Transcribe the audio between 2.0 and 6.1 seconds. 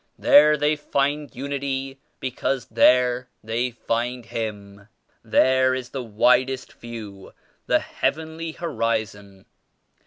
because there they find Him. There is the